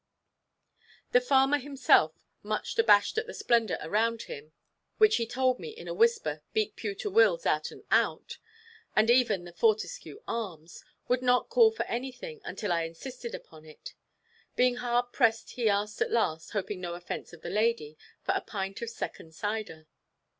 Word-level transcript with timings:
The 1.11 1.21
farmer 1.21 1.59
himself, 1.59 2.25
much 2.41 2.75
abashed 2.79 3.19
at 3.19 3.27
the 3.27 3.35
splendour 3.35 3.77
around 3.83 4.23
him, 4.23 4.51
which 4.97 5.17
he 5.17 5.27
told 5.27 5.59
me, 5.59 5.69
in 5.69 5.87
a 5.87 5.93
whisper, 5.93 6.41
beat 6.53 6.75
Pewter 6.75 7.07
Will's 7.11 7.45
out 7.45 7.69
and 7.69 7.83
out, 7.91 8.39
and 8.95 9.11
even 9.11 9.43
the 9.45 9.53
"Fortescue 9.53 10.19
Arms," 10.27 10.83
would 11.07 11.21
not 11.21 11.49
call 11.49 11.69
for 11.69 11.85
anything, 11.85 12.41
until 12.43 12.71
I 12.71 12.81
insisted 12.85 13.35
upon 13.35 13.63
it; 13.63 13.93
being 14.55 14.77
hard 14.77 15.13
pressed 15.13 15.51
he 15.51 15.69
asked 15.69 16.01
at 16.01 16.09
last, 16.09 16.49
hoping 16.53 16.81
no 16.81 16.95
offence 16.95 17.31
of 17.31 17.41
the 17.43 17.51
lady, 17.51 17.95
for 18.23 18.31
a 18.35 18.41
pint 18.41 18.81
of 18.81 18.89
second 18.89 19.35
cider. 19.35 19.85